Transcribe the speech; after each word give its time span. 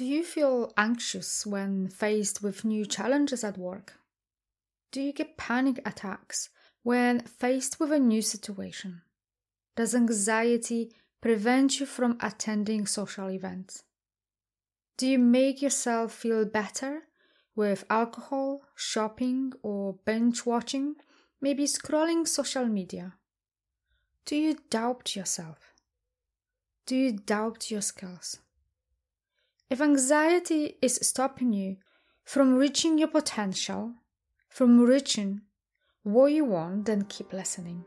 Do 0.00 0.06
you 0.06 0.24
feel 0.24 0.72
anxious 0.78 1.44
when 1.44 1.86
faced 1.86 2.42
with 2.42 2.64
new 2.64 2.86
challenges 2.86 3.44
at 3.44 3.58
work? 3.58 3.98
Do 4.92 5.02
you 5.02 5.12
get 5.12 5.36
panic 5.36 5.78
attacks 5.84 6.48
when 6.82 7.20
faced 7.20 7.78
with 7.78 7.92
a 7.92 7.98
new 7.98 8.22
situation? 8.22 9.02
Does 9.76 9.94
anxiety 9.94 10.90
prevent 11.20 11.80
you 11.80 11.84
from 11.84 12.16
attending 12.22 12.86
social 12.86 13.28
events? 13.28 13.82
Do 14.96 15.06
you 15.06 15.18
make 15.18 15.60
yourself 15.60 16.14
feel 16.14 16.46
better 16.46 17.02
with 17.54 17.84
alcohol, 17.90 18.62
shopping, 18.74 19.52
or 19.62 19.98
binge 20.06 20.46
watching, 20.46 20.94
maybe 21.42 21.64
scrolling 21.64 22.26
social 22.26 22.64
media? 22.64 23.16
Do 24.24 24.34
you 24.36 24.56
doubt 24.70 25.14
yourself? 25.14 25.74
Do 26.86 26.96
you 26.96 27.12
doubt 27.12 27.70
your 27.70 27.82
skills? 27.82 28.38
If 29.70 29.80
anxiety 29.80 30.78
is 30.82 30.98
stopping 31.00 31.52
you 31.52 31.76
from 32.24 32.56
reaching 32.56 32.98
your 32.98 33.06
potential, 33.06 33.92
from 34.48 34.80
reaching 34.80 35.42
what 36.02 36.32
you 36.32 36.44
want, 36.44 36.86
then 36.86 37.04
keep 37.04 37.32
listening. 37.32 37.84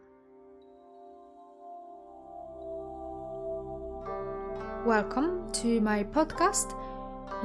Welcome 4.86 5.52
to 5.52 5.82
my 5.82 6.06
podcast, 6.06 6.72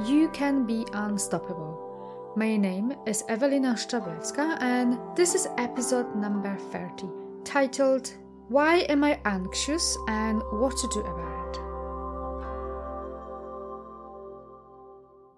You 0.07 0.29
Can 0.29 0.65
Be 0.65 0.85
Unstoppable. 0.93 2.33
My 2.37 2.55
name 2.55 2.93
is 3.05 3.25
Evelina 3.27 3.73
Szczeblewska, 3.73 4.57
and 4.61 4.97
this 5.17 5.35
is 5.35 5.49
episode 5.57 6.15
number 6.15 6.55
30, 6.71 7.09
titled 7.43 8.13
Why 8.47 8.85
Am 8.87 9.03
I 9.03 9.19
Anxious 9.25 9.97
and 10.07 10.41
What 10.53 10.77
to 10.77 10.87
Do 10.93 11.01
About 11.01 11.33
It. 11.33 11.38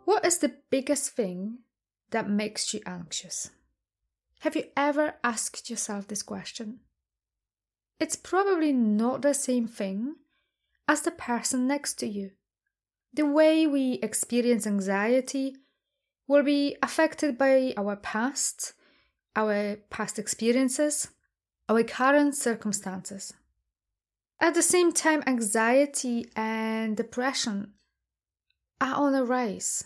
What 0.05 0.26
is 0.26 0.40
the 0.40 0.55
biggest 0.70 1.12
thing 1.12 1.60
that 2.10 2.30
makes 2.30 2.73
you 2.73 2.82
anxious? 2.85 3.52
Have 4.40 4.55
you 4.55 4.66
ever 4.76 5.16
asked 5.24 5.70
yourself 5.70 6.08
this 6.08 6.24
question? 6.24 6.80
It's 7.99 8.16
probably 8.16 8.74
not 8.74 9.21
the 9.21 9.34
same 9.34 9.68
thing 9.68 10.16
as 10.88 11.02
the 11.02 11.12
person 11.12 11.68
next 11.68 11.96
to 11.99 12.08
you. 12.08 12.32
The 13.13 13.26
way 13.26 13.68
we 13.68 13.99
experience 14.02 14.66
anxiety 14.66 15.58
will 16.27 16.43
be 16.43 16.77
affected 16.82 17.38
by 17.38 17.74
our 17.77 17.96
past, 17.96 18.74
our 19.36 19.76
past 19.91 20.18
experiences, 20.18 21.10
our 21.70 21.84
current 21.84 22.36
circumstances. 22.36 23.34
At 24.40 24.55
the 24.55 24.63
same 24.63 24.91
time, 24.91 25.21
anxiety 25.27 26.26
and 26.36 26.98
depression 26.98 27.74
are 28.80 28.96
on 28.96 29.13
a 29.13 29.24
rise. 29.24 29.84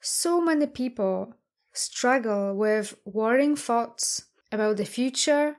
So 0.00 0.40
many 0.40 0.66
people 0.66 1.34
struggle 1.72 2.54
with 2.54 2.96
worrying 3.04 3.56
thoughts 3.56 4.26
about 4.52 4.76
the 4.76 4.84
future, 4.84 5.56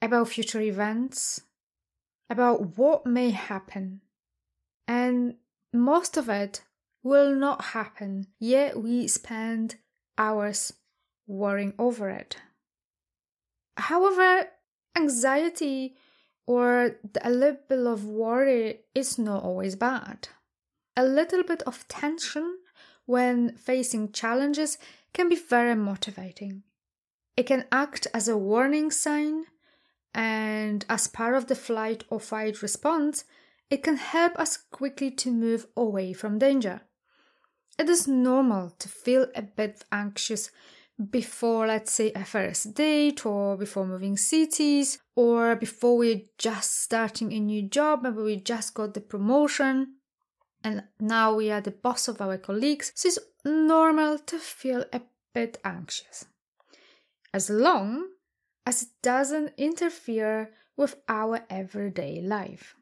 about 0.00 0.28
future 0.28 0.60
events, 0.60 1.42
about 2.28 2.78
what 2.78 3.06
may 3.06 3.30
happen. 3.30 4.00
And 4.88 5.36
most 5.72 6.16
of 6.16 6.28
it 6.28 6.62
will 7.02 7.34
not 7.34 7.66
happen, 7.66 8.26
yet 8.38 8.82
we 8.82 9.06
spend 9.08 9.76
hours 10.18 10.72
worrying 11.26 11.74
over 11.78 12.08
it. 12.08 12.36
However, 13.76 14.48
anxiety 14.96 15.96
or 16.46 16.96
a 17.22 17.30
little 17.30 17.58
bit 17.68 17.86
of 17.86 18.04
worry 18.04 18.80
is 18.94 19.18
not 19.18 19.42
always 19.42 19.76
bad. 19.76 20.28
A 20.96 21.04
little 21.04 21.42
bit 21.42 21.62
of 21.62 21.86
tension 21.88 22.58
when 23.06 23.56
facing 23.56 24.12
challenges 24.12 24.78
can 25.14 25.28
be 25.28 25.36
very 25.36 25.74
motivating. 25.74 26.62
It 27.36 27.46
can 27.46 27.64
act 27.72 28.06
as 28.12 28.28
a 28.28 28.36
warning 28.36 28.90
sign, 28.90 29.44
and 30.14 30.84
as 30.88 31.08
part 31.08 31.34
of 31.34 31.46
the 31.46 31.54
flight 31.54 32.04
or 32.10 32.20
fight 32.20 32.62
response, 32.62 33.24
it 33.70 33.82
can 33.82 33.96
help 33.96 34.38
us 34.38 34.58
quickly 34.70 35.10
to 35.10 35.30
move 35.30 35.66
away 35.76 36.12
from 36.12 36.38
danger. 36.38 36.82
It 37.78 37.88
is 37.88 38.08
normal 38.08 38.70
to 38.78 38.88
feel 38.88 39.26
a 39.34 39.42
bit 39.42 39.84
anxious 39.92 40.50
before, 41.10 41.66
let's 41.66 41.92
say, 41.92 42.10
a 42.12 42.24
first 42.24 42.72
date, 42.72 43.26
or 43.26 43.56
before 43.58 43.86
moving 43.86 44.16
cities, 44.16 44.98
or 45.14 45.54
before 45.56 45.98
we're 45.98 46.22
just 46.38 46.82
starting 46.82 47.32
a 47.32 47.40
new 47.40 47.62
job, 47.62 48.02
maybe 48.02 48.22
we 48.22 48.36
just 48.36 48.72
got 48.72 48.94
the 48.94 49.00
promotion 49.02 49.95
and 50.66 50.82
now 50.98 51.32
we 51.32 51.48
are 51.48 51.60
the 51.60 51.70
boss 51.70 52.08
of 52.08 52.20
our 52.20 52.36
colleagues, 52.36 52.90
so 52.96 53.06
it's 53.06 53.20
normal 53.44 54.18
to 54.18 54.36
feel 54.36 54.84
a 54.92 55.00
bit 55.32 55.58
anxious. 55.64 56.24
As 57.32 57.48
long 57.48 58.08
as 58.66 58.82
it 58.82 58.88
doesn't 59.00 59.52
interfere 59.56 60.50
with 60.76 60.96
our 61.08 61.44
everyday 61.48 62.20
life. 62.20 62.74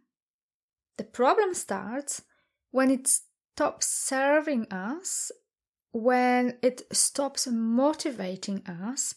The 0.96 1.04
problem 1.04 1.52
starts 1.52 2.22
when 2.70 2.90
it 2.90 3.06
stops 3.06 3.86
serving 3.86 4.72
us, 4.72 5.30
when 5.92 6.56
it 6.62 6.86
stops 6.90 7.46
motivating 7.46 8.66
us 8.66 9.14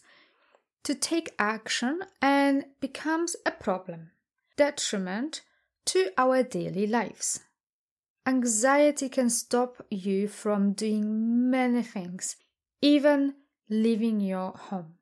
to 0.84 0.94
take 0.94 1.34
action 1.38 2.02
and 2.20 2.66
becomes 2.80 3.34
a 3.46 3.50
problem, 3.50 4.10
detriment 4.58 5.40
to 5.86 6.10
our 6.18 6.42
daily 6.42 6.86
lives. 6.86 7.40
Anxiety 8.28 9.08
can 9.08 9.30
stop 9.30 9.86
you 9.88 10.28
from 10.28 10.74
doing 10.74 11.50
many 11.50 11.82
things, 11.82 12.36
even 12.82 13.36
leaving 13.70 14.20
your 14.20 14.50
home. 14.52 14.96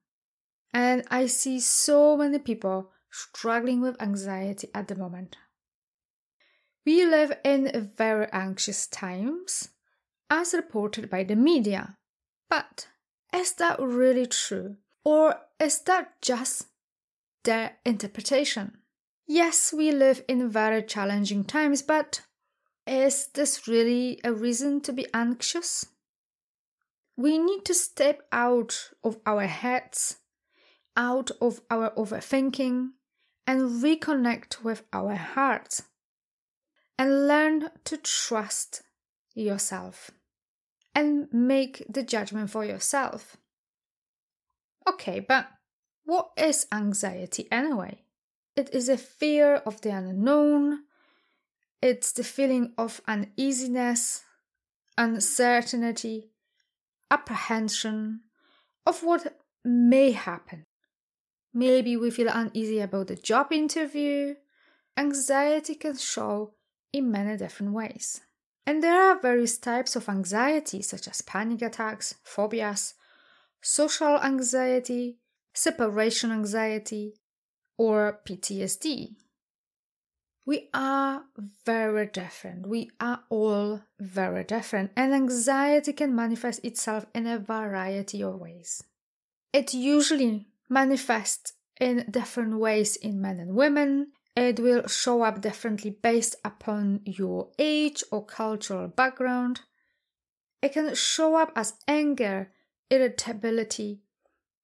And 0.73 1.03
I 1.11 1.27
see 1.27 1.59
so 1.59 2.17
many 2.17 2.39
people 2.39 2.93
struggling 3.11 3.81
with 3.81 4.01
anxiety 4.01 4.69
at 4.73 4.87
the 4.87 4.95
moment. 4.95 5.39
We 6.85 7.05
live 7.05 7.33
in 7.43 7.91
very 7.97 8.29
anxious 8.33 8.87
times, 8.87 9.71
as 10.31 10.55
reported 10.55 11.11
by 11.11 11.25
the 11.25 11.35
media. 11.35 11.97
But 12.49 12.87
is 13.35 13.55
that 13.55 13.81
really 13.81 14.27
true? 14.27 14.77
Or 15.05 15.41
is 15.59 15.81
that 15.81 16.23
just 16.23 16.69
their 17.43 17.79
interpretation? 17.85 18.79
Yes, 19.27 19.73
we 19.73 19.91
live 19.91 20.23
in 20.29 20.49
very 20.49 20.85
challenging 20.85 21.43
times, 21.43 21.83
but 21.83 22.21
is 22.87 23.29
this 23.35 23.67
really 23.67 24.21
a 24.25 24.33
reason 24.33 24.81
to 24.83 24.93
be 24.93 25.07
anxious? 25.13 25.87
We 27.17 27.39
need 27.39 27.65
to 27.65 27.75
step 27.75 28.23
out 28.31 28.91
of 29.03 29.19
our 29.27 29.47
heads, 29.47 30.19
out 30.97 31.31
of 31.41 31.61
our 31.71 31.91
overthinking, 31.91 32.91
and 33.47 33.83
reconnect 33.83 34.63
with 34.63 34.83
our 34.93 35.15
hearts 35.15 35.83
and 36.99 37.29
learn 37.29 37.71
to 37.85 37.97
trust 37.97 38.83
yourself 39.35 40.11
and 40.95 41.29
make 41.33 41.85
the 41.89 42.03
judgment 42.03 42.51
for 42.51 42.65
yourself. 42.65 43.37
Okay, 44.89 45.21
but 45.21 45.49
what 46.05 46.31
is 46.37 46.67
anxiety 46.73 47.49
anyway? 47.51 48.03
It 48.57 48.71
is 48.73 48.89
a 48.89 48.97
fear 48.97 49.57
of 49.57 49.81
the 49.83 49.91
unknown, 49.91 50.85
it's 51.83 52.13
the 52.13 52.25
feeling 52.25 52.73
of 52.79 53.01
uneasiness, 53.07 54.25
uncertainty, 54.97 56.31
apprehension 57.11 58.21
of 58.87 59.03
what 59.03 59.39
may 59.65 60.13
happen. 60.13 60.65
Maybe 61.53 61.97
we 61.97 62.11
feel 62.11 62.29
uneasy 62.29 62.81
about 62.81 63.09
the 63.09 63.17
job 63.17 63.53
interview. 63.53 64.35
Anxiety 64.97 65.75
can 65.75 65.97
show 65.97 66.55
in 66.93 67.11
many 67.11 67.37
different 67.37 67.73
ways. 67.73 68.21
And 68.67 68.83
there 68.83 69.01
are 69.01 69.21
various 69.21 69.59
types 69.59 69.95
of 69.97 70.09
anxiety, 70.09 70.83
such 70.83 71.07
as 71.09 71.23
panic 71.23 71.63
attacks, 71.63 72.15
phobias, 72.25 72.95
social 73.63 74.21
anxiety, 74.21 75.19
separation 75.55 76.33
anxiety, 76.33 77.15
or 77.79 78.21
PTSD. 78.27 79.15
We 80.47 80.69
are 80.73 81.25
very 81.65 82.07
different. 82.07 82.69
We 82.69 82.93
are 83.01 83.25
all 83.29 83.83
very 83.99 84.45
different, 84.45 84.93
and 84.97 85.13
anxiety 85.13 85.93
can 85.93 86.15
manifest 86.15 86.65
itself 86.65 87.05
in 87.13 87.27
a 87.27 87.41
variety 87.41 88.23
of 88.23 88.39
ways. 88.39 88.85
It 89.53 89.75
usually 89.75 90.47
manifests 90.69 91.55
in 91.81 92.07
different 92.09 92.59
ways 92.61 92.95
in 92.95 93.21
men 93.21 93.41
and 93.41 93.57
women. 93.57 94.13
It 94.37 94.61
will 94.61 94.87
show 94.87 95.23
up 95.23 95.41
differently 95.41 95.91
based 95.91 96.37
upon 96.45 97.01
your 97.05 97.49
age 97.59 98.05
or 98.13 98.25
cultural 98.25 98.87
background. 98.87 99.63
It 100.63 100.75
can 100.75 100.95
show 100.95 101.35
up 101.35 101.53
as 101.57 101.75
anger, 101.89 102.53
irritability, 102.89 104.03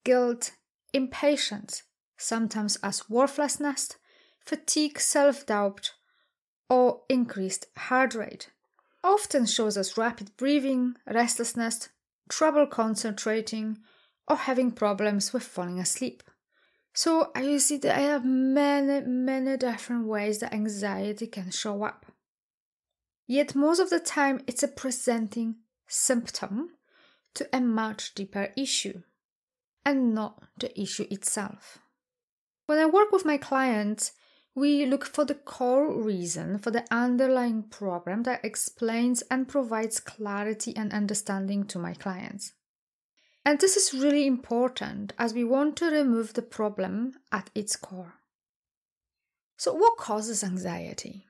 guilt, 0.05 0.53
impatience, 0.93 1.83
sometimes 2.17 2.77
as 2.85 3.11
worthlessness, 3.11 3.97
fatigue, 4.45 4.99
self 4.99 5.47
doubt, 5.47 5.95
or 6.69 7.03
increased 7.09 7.67
heart 7.77 8.15
rate. 8.15 8.51
often 9.05 9.45
shows 9.47 9.77
us 9.77 9.99
rapid 9.99 10.37
breathing, 10.37 10.95
restlessness, 11.07 11.89
trouble 12.29 12.67
concentrating, 12.67 13.79
or 14.29 14.37
having 14.37 14.71
problems 14.71 15.33
with 15.33 15.43
falling 15.43 15.79
asleep. 15.79 16.23
So 16.95 17.31
you 17.37 17.59
see 17.59 17.79
there 17.79 18.17
are 18.17 18.21
many, 18.21 19.07
many 19.07 19.57
different 19.57 20.07
ways 20.07 20.39
that 20.39 20.53
anxiety 20.53 21.27
can 21.27 21.51
show 21.51 21.83
up. 21.83 22.07
Yet 23.27 23.55
most 23.55 23.81
of 23.81 23.91
the 23.91 24.01
time 24.01 24.43
it's 24.47 24.63
a 24.63 24.69
presenting 24.69 25.57
symptom 25.87 26.71
to 27.35 27.49
a 27.53 27.61
much 27.61 28.15
deeper 28.15 28.53
issue 28.57 29.03
and 29.85 30.15
not 30.15 30.43
the 30.59 30.79
issue 30.81 31.07
itself. 31.11 31.79
When 32.67 32.79
I 32.79 32.87
work 32.87 33.11
with 33.11 33.25
my 33.25 33.37
clients, 33.37 34.13
we 34.55 34.85
look 34.85 35.07
for 35.07 35.25
the 35.25 35.35
core 35.35 35.91
reason 35.93 36.59
for 36.59 36.71
the 36.71 36.85
underlying 36.91 37.63
problem 37.63 38.25
that 38.25 38.45
explains 38.45 39.23
and 39.23 39.49
provides 39.49 39.99
clarity 39.99 40.77
and 40.77 40.93
understanding 40.93 41.65
to 41.65 41.79
my 41.79 41.95
clients. 41.95 42.53
And 43.45 43.59
this 43.59 43.77
is 43.77 43.95
really 43.95 44.27
important 44.27 45.15
as 45.19 45.35
we 45.35 45.43
want 45.43 45.77
to 45.77 45.91
remove 45.91 46.35
the 46.35 46.43
problem 46.43 47.15
at 47.33 47.51
its 47.55 47.77
core. 47.77 48.15
So, 49.57 49.73
what 49.73 49.97
causes 49.97 50.45
anxiety? 50.45 51.27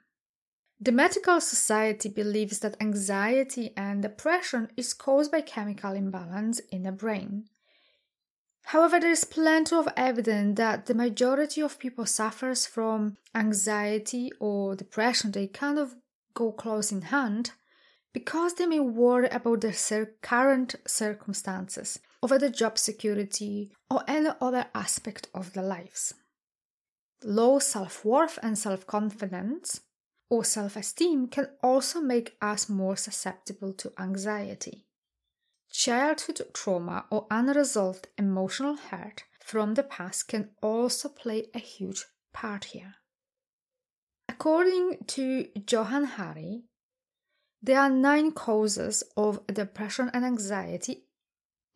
The 0.81 0.93
Medical 0.93 1.41
Society 1.41 2.09
believes 2.09 2.59
that 2.59 2.77
anxiety 2.81 3.73
and 3.77 4.03
depression 4.03 4.69
is 4.77 4.95
caused 4.95 5.31
by 5.31 5.43
chemical 5.43 5.93
imbalance 5.93 6.59
in 6.71 6.83
the 6.83 6.93
brain. 6.93 7.45
However, 8.65 9.01
there 9.01 9.11
is 9.11 9.25
plenty 9.25 9.75
of 9.77 9.89
evidence 9.97 10.57
that 10.57 10.87
the 10.87 10.95
majority 10.95 11.61
of 11.61 11.79
people 11.79 12.07
suffers 12.07 12.67
from 12.67 13.17
anxiety 13.35 14.33
or 14.39 14.75
depression. 14.77 15.33
They 15.33 15.49
kind 15.49 15.79
of 15.79 15.97
go 16.35 16.53
close 16.53 16.93
in 16.93 17.03
hand 17.03 17.53
because 18.13 18.55
they 18.55 18.67
may 18.67 18.81
worry 18.81 19.29
about 19.29 19.63
their 19.63 20.07
current 20.21 20.75
circumstances, 20.87 21.99
over 22.23 22.39
the 22.39 22.51
job 22.51 22.79
security, 22.79 23.73
or 23.91 24.03
any 24.07 24.29
other 24.41 24.67
aspect 24.75 25.29
of 25.35 25.53
their 25.53 25.65
lives. 25.65 26.15
Low 27.25 27.59
self 27.59 28.05
worth 28.05 28.39
and 28.43 28.59
self 28.59 28.87
confidence 28.87 29.81
or 30.29 30.45
self 30.45 30.77
esteem 30.77 31.29
can 31.29 31.49
also 31.63 32.01
make 32.01 32.37
us 32.41 32.69
more 32.69 32.97
susceptible 32.97 33.73
to 33.75 33.93
anxiety. 33.99 34.87
Childhood 35.73 36.43
trauma 36.53 37.07
or 37.11 37.27
unresolved 37.31 38.09
emotional 38.19 38.77
hurt 38.77 39.25
from 39.41 39.73
the 39.75 39.83
past 39.83 40.29
can 40.29 40.51
also 40.63 41.09
play 41.09 41.47
a 41.55 41.59
huge 41.59 42.05
part 42.35 42.67
here. 42.67 42.97
According 44.29 44.99
to 45.09 45.49
Johann 45.69 46.05
Hari, 46.05 46.65
there 47.63 47.81
are 47.81 47.89
nine 47.89 48.33
causes 48.33 49.03
of 49.17 49.47
depression 49.47 50.11
and 50.13 50.25
anxiety, 50.27 51.07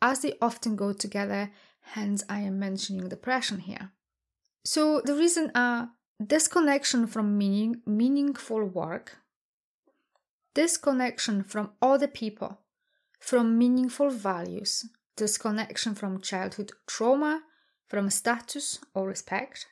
as 0.03 0.21
they 0.21 0.35
often 0.43 0.77
go 0.77 0.93
together, 0.93 1.51
hence, 1.81 2.23
I 2.29 2.41
am 2.41 2.59
mentioning 2.59 3.09
depression 3.09 3.61
here. 3.61 3.93
So, 4.65 5.01
the 5.01 5.15
reason 5.15 5.53
are 5.55 5.91
disconnection 6.25 7.07
from 7.07 7.39
meaning, 7.39 7.83
meaningful 7.87 8.65
work, 8.65 9.19
disconnection 10.55 11.43
from 11.45 11.71
other 11.81 12.09
people, 12.09 12.61
from 13.27 13.59
meaningful 13.59 14.09
values, 14.09 14.87
disconnection 15.17 15.97
from 15.97 16.21
childhood 16.21 16.71
trauma, 16.87 17.43
from 17.89 18.09
status 18.09 18.79
or 18.95 19.09
respect, 19.09 19.67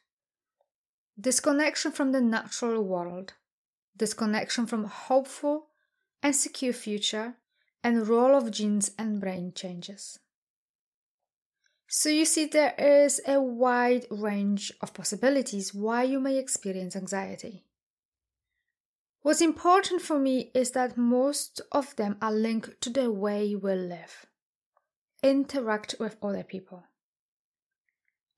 disconnection 1.21 1.93
from 1.93 2.11
the 2.11 2.21
natural 2.21 2.83
world, 2.83 3.35
disconnection 3.97 4.67
from 4.67 4.87
hopeful 4.87 5.69
and 6.21 6.35
secure 6.35 6.73
future, 6.73 7.35
and 7.85 8.09
role 8.09 8.35
of 8.35 8.51
genes 8.51 8.91
and 8.99 9.21
brain 9.21 9.53
changes. 9.55 10.19
So 11.87 12.09
you 12.09 12.25
see 12.25 12.47
there 12.47 12.75
is 12.77 13.21
a 13.25 13.41
wide 13.41 14.07
range 14.11 14.73
of 14.81 14.95
possibilities 14.95 15.73
why 15.73 16.03
you 16.03 16.19
may 16.19 16.39
experience 16.39 16.97
anxiety. 16.97 17.63
What's 19.25 19.41
important 19.41 20.03
for 20.03 20.19
me 20.19 20.51
is 20.53 20.73
that 20.73 20.99
most 20.99 21.63
of 21.73 21.97
them 21.97 22.19
are 22.21 22.31
linked 22.31 22.79
to 22.83 22.91
the 22.91 23.11
way 23.11 23.57
we 23.57 23.75
live, 23.75 24.27
interact 25.23 25.95
with 25.99 26.19
other 26.23 26.43
people. 26.43 26.85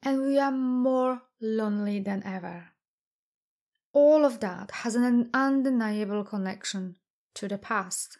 And 0.00 0.22
we 0.22 0.38
are 0.38 0.52
more 0.52 1.22
lonely 1.40 1.98
than 1.98 2.22
ever. 2.24 2.68
All 3.92 4.24
of 4.24 4.38
that 4.38 4.70
has 4.70 4.94
an 4.94 5.28
undeniable 5.34 6.22
connection 6.22 6.94
to 7.34 7.48
the 7.48 7.58
past. 7.58 8.18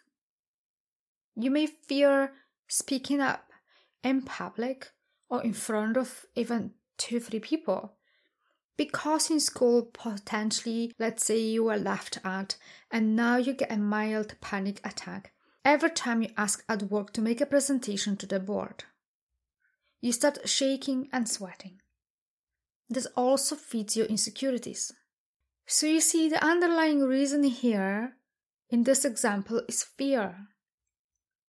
You 1.37 1.49
may 1.49 1.67
fear 1.67 2.33
speaking 2.67 3.21
up 3.21 3.49
in 4.03 4.23
public 4.23 4.91
or 5.29 5.41
in 5.41 5.53
front 5.53 5.95
of 5.95 6.25
even 6.35 6.71
two, 6.97 7.21
three 7.21 7.39
people. 7.39 7.93
Because 8.77 9.31
in 9.31 9.39
school, 9.39 9.89
potentially, 9.91 10.93
let's 10.99 11.25
say 11.25 11.39
you 11.39 11.63
were 11.63 11.77
laughed 11.77 12.19
at 12.23 12.57
and 12.91 13.15
now 13.15 13.37
you 13.37 13.53
get 13.53 13.71
a 13.71 13.77
mild 13.77 14.35
panic 14.39 14.79
attack 14.83 15.33
every 15.65 15.89
time 15.89 16.21
you 16.21 16.29
ask 16.37 16.63
at 16.69 16.83
work 16.83 17.11
to 17.13 17.21
make 17.21 17.41
a 17.41 17.45
presentation 17.45 18.15
to 18.17 18.27
the 18.27 18.39
board. 18.39 18.83
You 19.99 20.11
start 20.11 20.47
shaking 20.47 21.09
and 21.11 21.27
sweating. 21.27 21.81
This 22.87 23.07
also 23.17 23.55
feeds 23.55 23.97
your 23.97 24.05
insecurities. 24.05 24.93
So 25.65 25.87
you 25.87 25.99
see, 25.99 26.29
the 26.29 26.43
underlying 26.45 27.01
reason 27.01 27.43
here 27.43 28.13
in 28.69 28.83
this 28.83 29.03
example 29.03 29.61
is 29.67 29.83
fear. 29.83 30.47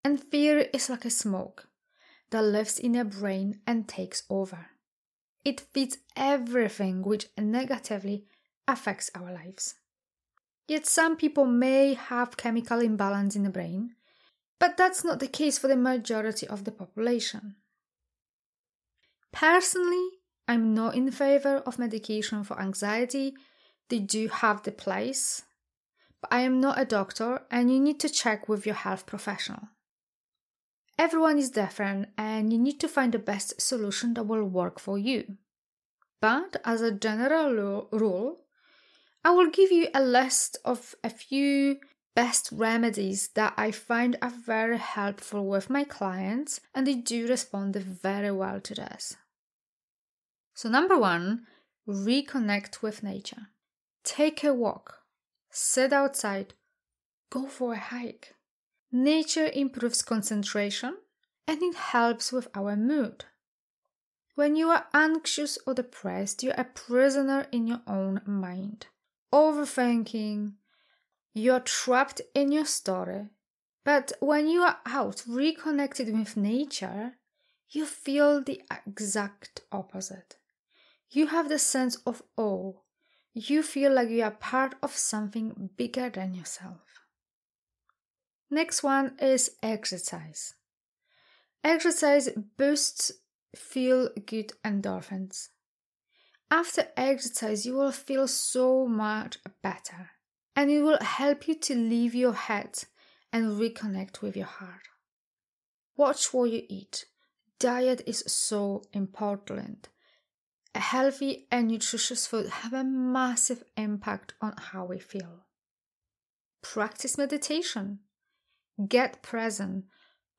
And 0.02 0.20
fear 0.20 0.66
is 0.72 0.88
like 0.88 1.04
a 1.04 1.10
smoke 1.10 1.68
that 2.30 2.42
lives 2.42 2.78
in 2.78 2.94
your 2.94 3.04
brain 3.04 3.60
and 3.66 3.86
takes 3.86 4.22
over. 4.30 4.68
It 5.48 5.62
feeds 5.72 5.96
everything 6.14 7.00
which 7.00 7.28
negatively 7.38 8.26
affects 8.66 9.10
our 9.14 9.32
lives. 9.32 9.76
Yet 10.66 10.84
some 10.84 11.16
people 11.16 11.46
may 11.46 11.94
have 11.94 12.36
chemical 12.36 12.80
imbalance 12.80 13.34
in 13.34 13.44
the 13.44 13.48
brain, 13.48 13.94
but 14.58 14.76
that's 14.76 15.04
not 15.04 15.20
the 15.20 15.26
case 15.26 15.56
for 15.56 15.68
the 15.68 15.74
majority 15.74 16.46
of 16.46 16.64
the 16.64 16.70
population. 16.70 17.54
Personally, 19.32 20.06
I'm 20.46 20.74
not 20.74 20.94
in 20.94 21.10
favor 21.10 21.62
of 21.64 21.78
medication 21.78 22.44
for 22.44 22.60
anxiety. 22.60 23.32
They 23.88 24.00
do 24.00 24.28
have 24.28 24.64
the 24.64 24.72
place, 24.72 25.44
but 26.20 26.30
I 26.30 26.40
am 26.40 26.60
not 26.60 26.78
a 26.78 26.84
doctor 26.84 27.40
and 27.50 27.72
you 27.72 27.80
need 27.80 28.00
to 28.00 28.10
check 28.10 28.50
with 28.50 28.66
your 28.66 28.74
health 28.74 29.06
professional. 29.06 29.68
Everyone 30.98 31.38
is 31.38 31.50
different 31.50 32.08
and 32.18 32.52
you 32.52 32.58
need 32.58 32.80
to 32.80 32.88
find 32.88 33.12
the 33.12 33.20
best 33.20 33.60
solution 33.60 34.14
that 34.14 34.24
will 34.24 34.44
work 34.44 34.80
for 34.80 34.98
you. 34.98 35.36
But 36.20 36.60
as 36.64 36.82
a 36.82 36.90
general 36.90 37.88
rule, 37.92 38.40
I 39.24 39.30
will 39.30 39.50
give 39.50 39.70
you 39.70 39.88
a 39.94 40.02
list 40.02 40.58
of 40.64 40.96
a 41.04 41.10
few 41.10 41.78
best 42.16 42.48
remedies 42.50 43.28
that 43.34 43.54
I 43.56 43.70
find 43.70 44.16
are 44.20 44.32
very 44.44 44.78
helpful 44.78 45.46
with 45.46 45.70
my 45.70 45.84
clients 45.84 46.60
and 46.74 46.84
they 46.84 46.94
do 46.94 47.28
respond 47.28 47.76
very 47.76 48.32
well 48.32 48.60
to 48.60 48.74
this. 48.74 49.16
So, 50.54 50.68
number 50.68 50.98
one, 50.98 51.46
reconnect 51.86 52.82
with 52.82 53.04
nature. 53.04 53.48
Take 54.02 54.42
a 54.42 54.52
walk, 54.52 55.02
sit 55.50 55.92
outside, 55.92 56.54
go 57.30 57.46
for 57.46 57.74
a 57.74 57.78
hike. 57.78 58.34
Nature 58.90 59.50
improves 59.52 60.02
concentration 60.02 60.96
and 61.46 61.62
it 61.62 61.74
helps 61.74 62.32
with 62.32 62.48
our 62.54 62.74
mood. 62.74 63.24
When 64.34 64.56
you 64.56 64.70
are 64.70 64.86
anxious 64.94 65.58
or 65.66 65.74
depressed, 65.74 66.42
you're 66.42 66.54
a 66.54 66.64
prisoner 66.64 67.46
in 67.52 67.66
your 67.66 67.82
own 67.86 68.22
mind, 68.24 68.86
overthinking. 69.32 70.54
You're 71.34 71.60
trapped 71.60 72.20
in 72.34 72.52
your 72.52 72.64
story. 72.64 73.28
But 73.84 74.12
when 74.20 74.48
you 74.48 74.62
are 74.62 74.78
out, 74.86 75.24
reconnected 75.26 76.16
with 76.16 76.36
nature, 76.36 77.14
you 77.70 77.84
feel 77.84 78.42
the 78.42 78.62
exact 78.86 79.62
opposite. 79.70 80.36
You 81.10 81.26
have 81.28 81.48
the 81.48 81.58
sense 81.58 81.96
of 82.06 82.22
awe. 82.36 82.74
You 83.34 83.62
feel 83.62 83.92
like 83.92 84.08
you 84.08 84.22
are 84.22 84.30
part 84.30 84.74
of 84.82 84.96
something 84.96 85.70
bigger 85.76 86.10
than 86.10 86.34
yourself. 86.34 86.87
Next 88.50 88.82
one 88.82 89.16
is 89.20 89.50
exercise. 89.62 90.54
Exercise 91.62 92.30
boosts 92.56 93.12
feel 93.54 94.10
good 94.26 94.52
endorphins. 94.64 95.48
After 96.50 96.86
exercise, 96.96 97.66
you 97.66 97.74
will 97.74 97.92
feel 97.92 98.26
so 98.26 98.86
much 98.86 99.38
better 99.62 100.10
and 100.56 100.70
it 100.70 100.82
will 100.82 100.98
help 101.00 101.46
you 101.46 101.54
to 101.56 101.74
leave 101.74 102.14
your 102.14 102.32
head 102.32 102.84
and 103.32 103.60
reconnect 103.60 104.22
with 104.22 104.34
your 104.36 104.46
heart. 104.46 104.88
Watch 105.96 106.32
what 106.32 106.50
you 106.50 106.62
eat. 106.68 107.04
Diet 107.58 108.02
is 108.06 108.24
so 108.26 108.82
important. 108.92 109.88
A 110.74 110.80
healthy 110.80 111.48
and 111.50 111.68
nutritious 111.68 112.26
food 112.26 112.48
have 112.48 112.72
a 112.72 112.84
massive 112.84 113.64
impact 113.76 114.34
on 114.40 114.54
how 114.56 114.84
we 114.84 114.98
feel. 114.98 115.44
Practice 116.62 117.18
meditation 117.18 117.98
Get 118.86 119.22
present. 119.22 119.86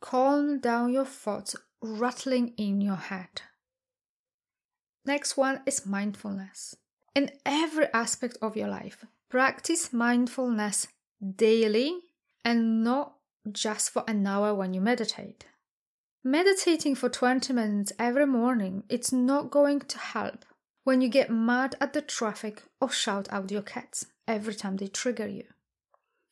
Calm 0.02 0.60
down 0.60 0.94
your 0.94 1.06
thoughts 1.06 1.56
rattling 1.82 2.54
in 2.58 2.80
your 2.80 2.96
head. 2.96 3.42
Next 5.06 5.36
one 5.36 5.62
is 5.66 5.86
mindfulness. 5.86 6.76
In 7.16 7.32
every 7.46 7.88
aspect 7.94 8.38
of 8.42 8.56
your 8.56 8.70
life, 8.70 9.04
practice 9.30 9.92
mindfulness 9.92 10.88
daily 11.36 12.00
and 12.46 12.84
not 12.84 13.16
just 13.52 13.90
for 13.90 14.04
an 14.08 14.26
hour 14.26 14.54
when 14.54 14.74
you 14.74 14.82
meditate. 14.82 15.46
Meditating 16.24 16.96
for 16.96 17.10
20 17.10 17.52
minutes 17.54 17.92
every 17.98 18.26
morning, 18.26 18.84
it's 18.90 19.12
not 19.12 19.52
going 19.52 19.80
to 19.80 19.98
help 19.98 20.46
when 20.84 21.02
you 21.02 21.10
get 21.10 21.30
mad 21.30 21.76
at 21.82 21.94
the 21.94 22.02
traffic 22.02 22.64
or 22.80 22.90
shout 22.90 23.28
out 23.32 23.52
your 23.52 23.62
cats 23.62 24.06
every 24.28 24.54
time 24.54 24.78
they 24.78 24.88
trigger 24.88 25.28
you. 25.28 25.46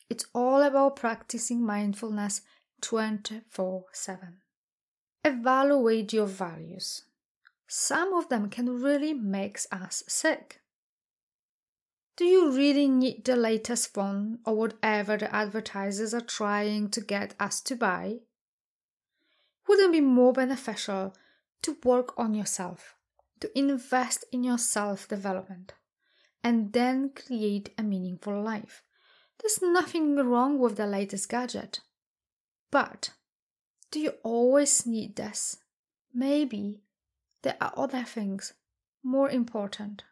It's 0.09 0.25
all 0.33 0.61
about 0.61 0.95
practicing 0.95 1.65
mindfulness 1.65 2.41
24 2.81 3.85
7. 3.91 4.37
Evaluate 5.25 6.13
your 6.13 6.27
values. 6.27 7.03
Some 7.67 8.13
of 8.13 8.29
them 8.29 8.49
can 8.49 8.81
really 8.81 9.13
make 9.13 9.59
us 9.71 10.03
sick. 10.07 10.61
Do 12.15 12.23
you 12.25 12.51
really 12.51 12.87
need 12.87 13.25
the 13.25 13.35
latest 13.35 13.93
phone 13.93 14.39
or 14.45 14.55
whatever 14.55 15.17
the 15.17 15.33
advertisers 15.35 16.13
are 16.13 16.21
trying 16.21 16.89
to 16.91 17.01
get 17.01 17.35
us 17.39 17.61
to 17.61 17.75
buy? 17.75 18.19
Wouldn't 19.67 19.89
it 19.89 19.91
be 19.91 20.01
more 20.01 20.31
beneficial 20.31 21.13
to 21.63 21.77
work 21.83 22.17
on 22.17 22.33
yourself, 22.33 22.95
to 23.41 23.59
invest 23.59 24.23
in 24.31 24.43
your 24.43 24.57
self 24.57 25.07
development, 25.07 25.73
and 26.43 26.71
then 26.71 27.11
create 27.13 27.73
a 27.77 27.83
meaningful 27.83 28.41
life? 28.41 28.83
There's 29.41 29.61
nothing 29.61 30.15
wrong 30.15 30.59
with 30.59 30.77
the 30.77 30.87
latest 30.87 31.29
gadget. 31.29 31.81
But 32.71 33.11
do 33.91 33.99
you 33.99 34.13
always 34.23 34.85
need 34.85 35.15
this? 35.15 35.57
Maybe 36.13 36.81
there 37.43 37.57
are 37.61 37.73
other 37.77 38.03
things 38.03 38.53
more 39.03 39.29
important. 39.29 40.03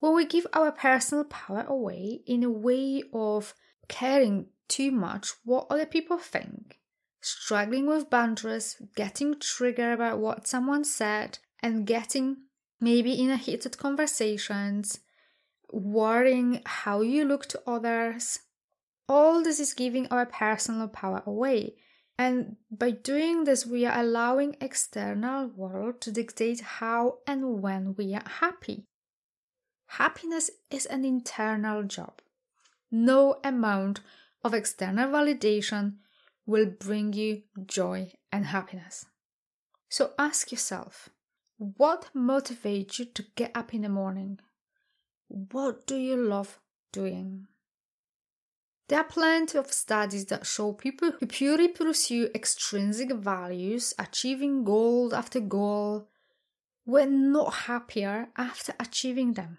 When 0.00 0.14
we 0.14 0.26
give 0.26 0.46
our 0.52 0.72
personal 0.72 1.24
power 1.24 1.64
away 1.66 2.20
in 2.26 2.42
a 2.42 2.50
way 2.50 3.02
of 3.12 3.54
caring 3.88 4.48
too 4.68 4.90
much 4.90 5.32
what 5.44 5.66
other 5.70 5.86
people 5.86 6.18
think, 6.18 6.78
struggling 7.20 7.86
with 7.86 8.10
boundaries, 8.10 8.76
getting 8.94 9.38
triggered 9.38 9.94
about 9.94 10.18
what 10.18 10.46
someone 10.46 10.84
said, 10.84 11.38
and 11.62 11.86
getting 11.86 12.36
maybe 12.80 13.12
in 13.12 13.30
a 13.30 13.36
heated 13.36 13.78
conversations, 13.78 15.00
worrying 15.70 16.62
how 16.64 17.00
you 17.00 17.24
look 17.24 17.46
to 17.46 17.62
others. 17.66 18.40
All 19.08 19.42
this 19.42 19.60
is 19.60 19.74
giving 19.74 20.06
our 20.08 20.26
personal 20.26 20.88
power 20.88 21.22
away. 21.26 21.74
And 22.18 22.56
by 22.70 22.92
doing 22.92 23.44
this, 23.44 23.66
we 23.66 23.84
are 23.84 23.98
allowing 23.98 24.56
external 24.60 25.48
world 25.48 26.00
to 26.02 26.12
dictate 26.12 26.60
how 26.60 27.18
and 27.26 27.60
when 27.60 27.94
we 27.96 28.14
are 28.14 28.28
happy. 28.40 28.86
Happiness 29.88 30.50
is 30.70 30.86
an 30.86 31.04
internal 31.04 31.82
job. 31.82 32.20
No 32.90 33.40
amount 33.42 34.00
of 34.44 34.54
external 34.54 35.10
validation 35.10 35.96
will 36.46 36.66
bring 36.66 37.12
you 37.12 37.42
joy 37.66 38.12
and 38.30 38.46
happiness. 38.46 39.06
So 39.88 40.12
ask 40.18 40.52
yourself 40.52 41.08
what 41.56 42.10
motivates 42.14 42.98
you 42.98 43.06
to 43.06 43.24
get 43.36 43.52
up 43.54 43.72
in 43.72 43.82
the 43.82 43.88
morning? 43.88 44.40
What 45.28 45.86
do 45.86 45.96
you 45.96 46.16
love 46.16 46.60
doing? 46.92 47.46
There 48.88 48.98
are 48.98 49.04
plenty 49.04 49.56
of 49.56 49.72
studies 49.72 50.26
that 50.26 50.46
show 50.46 50.72
people 50.72 51.12
who 51.12 51.26
purely 51.26 51.68
pursue 51.68 52.28
extrinsic 52.34 53.12
values, 53.12 53.94
achieving 53.98 54.64
goal 54.64 55.14
after 55.14 55.40
goal, 55.40 56.08
were 56.84 57.06
not 57.06 57.54
happier 57.54 58.28
after 58.36 58.74
achieving 58.78 59.32
them 59.32 59.58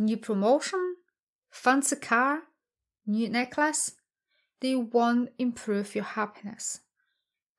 new 0.00 0.16
promotion, 0.16 0.96
fancy 1.50 1.96
car, 1.96 2.42
new 3.06 3.28
necklace, 3.28 3.92
they 4.60 4.74
won't 4.74 5.30
improve 5.38 5.94
your 5.94 6.04
happiness. 6.04 6.80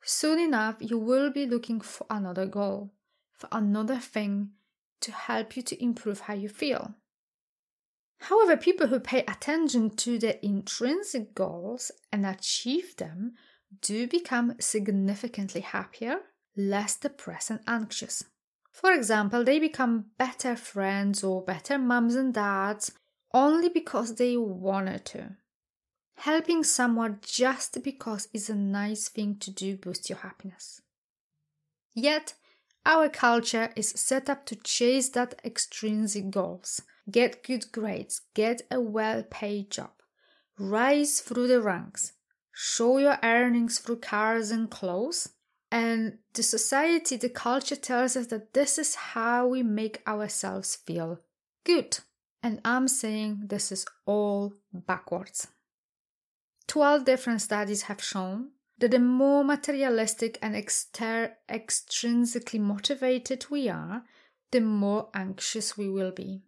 Soon 0.04 0.40
enough, 0.40 0.78
you 0.80 0.98
will 0.98 1.32
be 1.32 1.46
looking 1.46 1.80
for 1.80 2.08
another 2.10 2.46
goal, 2.46 2.92
for 3.34 3.48
another 3.52 3.98
thing 3.98 4.52
to 5.01 5.12
help 5.12 5.55
you 5.55 5.63
to 5.63 5.84
improve 5.84 6.22
how 6.22 6.34
you 6.34 6.50
feel. 6.50 6.96
However, 8.22 8.55
people 8.55 8.88
who 8.88 9.00
pay 9.00 9.20
attention 9.22 9.89
to 9.98 10.20
their 10.20 10.38
intrinsic 10.43 11.34
goals 11.34 11.91
and 12.12 12.25
achieve 12.25 12.96
them 12.98 13.34
do 13.81 14.08
become 14.08 14.55
significantly 14.60 15.62
happier, 15.62 16.20
less 16.55 16.98
depressed, 16.98 17.50
and 17.50 17.62
anxious. 17.67 18.24
For 18.72 18.93
example, 18.93 19.43
they 19.43 19.60
become 19.60 20.05
better 20.17 20.55
friends 20.55 21.24
or 21.24 21.43
better 21.43 21.77
mums 21.77 22.15
and 22.15 22.34
dads 22.34 22.91
only 23.34 23.70
because 23.70 24.15
they 24.15 24.38
wanted 24.38 25.05
to. 25.05 25.38
Helping 26.17 26.63
someone 26.63 27.20
just 27.22 27.81
because 27.84 28.27
it's 28.34 28.50
a 28.50 28.55
nice 28.55 29.10
thing 29.10 29.38
to 29.39 29.50
do 29.50 29.77
boosts 29.77 30.10
your 30.10 30.20
happiness. 30.20 30.81
Yet, 31.96 32.36
our 32.86 33.10
culture 33.10 33.72
is 33.76 33.90
set 33.90 34.30
up 34.30 34.46
to 34.48 34.56
chase 34.56 35.10
that 35.10 35.40
extrinsic 35.46 36.32
goals, 36.32 36.82
get 37.10 37.44
good 37.44 37.72
grades, 37.72 38.22
get 38.34 38.64
a 38.72 38.80
well 38.82 39.24
paid 39.24 39.72
job, 39.72 39.92
rise 40.58 41.20
through 41.20 41.48
the 41.48 41.62
ranks, 41.62 42.14
show 42.52 42.98
your 42.98 43.18
earnings 43.24 43.80
through 43.80 43.98
cars 43.98 44.52
and 44.52 44.70
clothes, 44.70 45.30
and 45.72 46.18
the 46.34 46.44
society, 46.44 47.16
the 47.16 47.30
culture 47.30 47.78
tells 47.78 48.18
us 48.18 48.28
that 48.28 48.54
this 48.54 48.78
is 48.78 48.96
how 48.96 49.48
we 49.48 49.64
make 49.64 50.02
ourselves 50.06 50.76
feel 50.76 51.20
good. 51.64 52.00
And 52.44 52.60
I'm 52.66 52.88
saying 52.90 53.44
this 53.46 53.72
is 53.72 53.86
all 54.06 54.54
backwards. 54.74 55.48
12 56.68 57.06
different 57.06 57.42
studies 57.42 57.84
have 57.84 58.04
shown 58.04 58.50
that 58.82 58.92
the 58.92 59.00
more 59.00 59.44
materialistic 59.44 60.38
and 60.42 60.56
exter- 60.56 61.38
extrinsically 61.50 62.60
motivated 62.60 63.46
we 63.50 63.70
are, 63.70 64.04
the 64.52 64.60
more 64.62 65.10
anxious 65.14 65.78
we 65.78 65.90
will 65.90 66.12
be. 66.12 66.42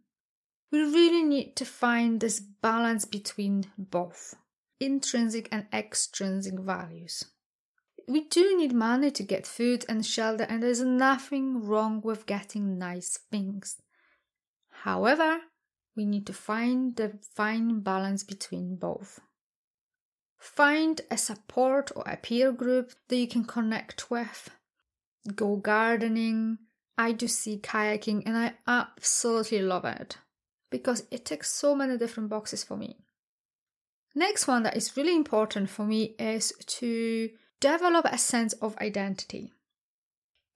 We 0.71 0.81
really 0.81 1.23
need 1.23 1.55
to 1.55 1.65
find 1.65 2.19
this 2.19 2.39
balance 2.41 3.05
between 3.05 3.65
both 3.77 4.35
intrinsic 4.79 5.47
and 5.51 5.67
extrinsic 5.71 6.59
values 6.59 7.23
we 8.07 8.25
do 8.25 8.57
need 8.57 8.73
money 8.73 9.11
to 9.11 9.23
get 9.23 9.47
food 9.47 9.85
and 9.87 10.05
shelter, 10.05 10.43
and 10.43 10.61
there's 10.61 10.81
nothing 10.81 11.65
wrong 11.65 12.01
with 12.01 12.25
getting 12.25 12.77
nice 12.77 13.17
things. 13.31 13.77
However, 14.69 15.39
we 15.95 16.05
need 16.05 16.27
to 16.27 16.33
find 16.33 16.95
the 16.95 17.19
fine 17.35 17.79
balance 17.81 18.23
between 18.23 18.75
both. 18.75 19.19
Find 20.43 21.01
a 21.09 21.17
support 21.17 21.91
or 21.95 22.03
a 22.05 22.17
peer 22.17 22.51
group 22.51 22.91
that 23.07 23.15
you 23.15 23.27
can 23.27 23.45
connect 23.45 24.11
with. 24.11 24.49
Go 25.35 25.55
gardening. 25.55 26.59
I 26.97 27.11
do 27.13 27.27
sea 27.27 27.59
kayaking 27.61 28.23
and 28.25 28.37
I 28.37 28.53
absolutely 28.67 29.61
love 29.61 29.85
it 29.85 30.17
because 30.69 31.05
it 31.09 31.25
ticks 31.25 31.51
so 31.51 31.75
many 31.75 31.97
different 31.97 32.29
boxes 32.29 32.63
for 32.63 32.77
me. 32.77 32.97
Next 34.13 34.47
one 34.47 34.63
that 34.63 34.77
is 34.77 34.95
really 34.95 35.15
important 35.15 35.69
for 35.69 35.85
me 35.85 36.15
is 36.19 36.53
to 36.67 37.29
Develop 37.63 38.05
a 38.11 38.17
sense 38.17 38.51
of 38.61 38.75
identity. 38.79 39.53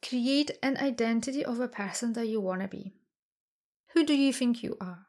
Create 0.05 0.51
an 0.61 0.75
identity 0.75 1.45
of 1.45 1.61
a 1.61 1.69
person 1.69 2.11
that 2.13 2.27
you 2.27 2.41
want 2.41 2.59
to 2.63 2.67
be. 2.67 2.95
Who 3.93 4.03
do 4.05 4.13
you 4.13 4.33
think 4.33 4.61
you 4.61 4.75
are? 4.81 5.07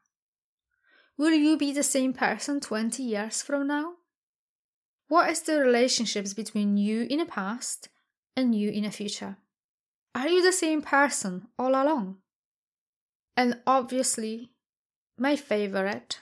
Will 1.17 1.33
you 1.33 1.59
be 1.59 1.73
the 1.73 1.83
same 1.83 2.13
person 2.13 2.61
20 2.61 3.03
years 3.03 3.43
from 3.43 3.67
now? 3.67 3.95
What 5.09 5.31
is 5.31 5.43
the 5.43 5.59
relationships 5.61 6.35
between 6.35 6.77
you 6.77 7.07
in 7.09 7.19
the 7.19 7.25
past 7.25 7.89
and 8.37 8.55
you 8.55 8.71
in 8.71 8.85
the 8.85 8.91
future? 8.91 9.39
Are 10.15 10.29
you 10.29 10.43
the 10.43 10.53
same 10.53 10.83
person 10.83 11.49
all 11.59 11.71
along? 11.71 12.19
And 13.37 13.61
obviously, 13.67 14.51
my 15.19 15.35
favorite 15.35 16.21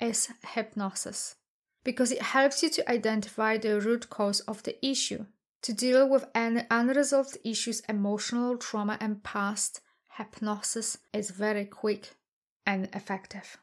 is 0.00 0.28
hypnosis 0.54 1.36
because 1.84 2.12
it 2.12 2.22
helps 2.22 2.62
you 2.62 2.70
to 2.70 2.90
identify 2.90 3.58
the 3.58 3.80
root 3.80 4.08
cause 4.08 4.40
of 4.40 4.62
the 4.62 4.84
issue. 4.86 5.26
To 5.62 5.72
deal 5.72 6.08
with 6.08 6.26
any 6.34 6.62
unresolved 6.70 7.38
issues, 7.44 7.80
emotional 7.88 8.56
trauma, 8.56 8.98
and 9.00 9.22
past, 9.22 9.80
hypnosis 10.16 10.98
is 11.12 11.30
very 11.30 11.64
quick 11.64 12.10
and 12.66 12.88
effective. 12.92 13.58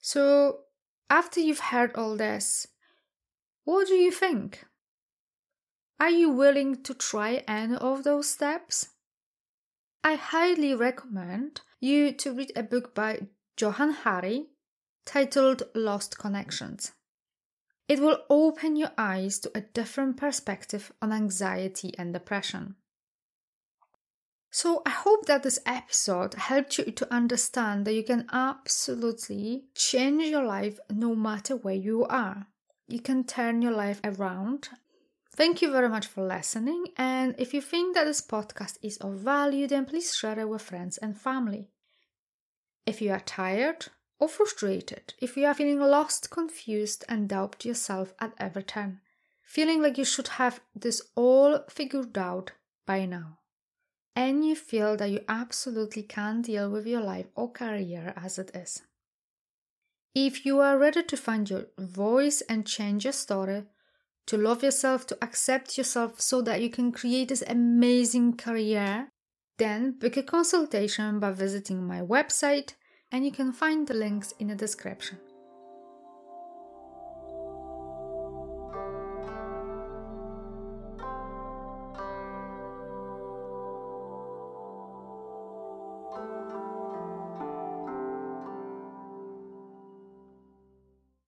So, 0.00 0.60
after 1.08 1.40
you've 1.40 1.70
heard 1.70 1.94
all 1.94 2.16
this, 2.16 2.66
what 3.64 3.88
do 3.88 3.94
you 3.94 4.10
think? 4.10 4.64
Are 6.00 6.10
you 6.10 6.30
willing 6.30 6.82
to 6.82 6.94
try 6.94 7.44
any 7.46 7.76
of 7.76 8.02
those 8.02 8.28
steps? 8.28 8.88
I 10.02 10.16
highly 10.16 10.74
recommend 10.74 11.60
you 11.80 12.12
to 12.12 12.32
read 12.32 12.52
a 12.56 12.64
book 12.64 12.92
by 12.92 13.28
Johann 13.60 13.92
Hari 13.92 14.46
titled 15.06 15.62
Lost 15.74 16.18
Connections. 16.18 16.92
It 17.88 18.00
will 18.00 18.18
open 18.28 18.74
your 18.74 18.90
eyes 18.98 19.38
to 19.40 19.50
a 19.54 19.60
different 19.60 20.16
perspective 20.16 20.92
on 21.00 21.12
anxiety 21.12 21.92
and 21.98 22.12
depression. 22.12 22.76
So, 24.50 24.82
I 24.84 24.90
hope 24.90 25.26
that 25.26 25.44
this 25.44 25.60
episode 25.64 26.34
helped 26.34 26.78
you 26.78 26.84
to 26.84 27.14
understand 27.14 27.86
that 27.86 27.94
you 27.94 28.02
can 28.02 28.26
absolutely 28.32 29.64
change 29.74 30.24
your 30.24 30.44
life 30.44 30.78
no 30.90 31.14
matter 31.14 31.56
where 31.56 31.74
you 31.74 32.04
are. 32.04 32.48
You 32.88 33.00
can 33.00 33.24
turn 33.24 33.62
your 33.62 33.72
life 33.72 34.00
around. 34.04 34.68
Thank 35.34 35.62
you 35.62 35.72
very 35.72 35.88
much 35.88 36.06
for 36.06 36.26
listening. 36.26 36.86
And 36.96 37.34
if 37.38 37.54
you 37.54 37.60
think 37.60 37.94
that 37.94 38.04
this 38.04 38.20
podcast 38.20 38.78
is 38.82 38.98
of 38.98 39.14
value, 39.14 39.66
then 39.66 39.86
please 39.86 40.14
share 40.14 40.38
it 40.38 40.48
with 40.48 40.62
friends 40.62 40.98
and 40.98 41.18
family. 41.18 41.68
If 42.84 43.00
you 43.00 43.12
are 43.12 43.20
tired 43.20 43.86
or 44.18 44.28
frustrated, 44.28 45.14
if 45.18 45.36
you 45.36 45.46
are 45.46 45.54
feeling 45.54 45.80
lost, 45.80 46.30
confused, 46.30 47.04
and 47.08 47.28
doubt 47.28 47.64
yourself 47.64 48.12
at 48.18 48.34
every 48.38 48.64
turn, 48.64 49.00
feeling 49.42 49.80
like 49.80 49.96
you 49.96 50.04
should 50.04 50.28
have 50.28 50.60
this 50.74 51.00
all 51.14 51.60
figured 51.70 52.18
out 52.18 52.52
by 52.86 53.06
now 53.06 53.38
and 54.14 54.44
you 54.44 54.54
feel 54.54 54.96
that 54.96 55.10
you 55.10 55.20
absolutely 55.28 56.02
can't 56.02 56.44
deal 56.44 56.70
with 56.70 56.86
your 56.86 57.00
life 57.00 57.26
or 57.34 57.50
career 57.50 58.12
as 58.16 58.38
it 58.38 58.54
is. 58.54 58.82
If 60.14 60.44
you 60.44 60.60
are 60.60 60.78
ready 60.78 61.02
to 61.02 61.16
find 61.16 61.48
your 61.48 61.66
voice 61.78 62.42
and 62.42 62.66
change 62.66 63.04
your 63.04 63.14
story, 63.14 63.64
to 64.26 64.36
love 64.36 64.62
yourself, 64.62 65.06
to 65.06 65.18
accept 65.22 65.78
yourself 65.78 66.20
so 66.20 66.42
that 66.42 66.60
you 66.60 66.68
can 66.68 66.92
create 66.92 67.28
this 67.28 67.42
amazing 67.46 68.36
career, 68.36 69.08
then 69.58 69.98
book 69.98 70.18
a 70.18 70.22
consultation 70.22 71.18
by 71.18 71.32
visiting 71.32 71.86
my 71.86 72.00
website 72.00 72.74
and 73.10 73.24
you 73.24 73.32
can 73.32 73.52
find 73.52 73.86
the 73.86 73.94
links 73.94 74.34
in 74.38 74.48
the 74.48 74.54
description. 74.54 75.18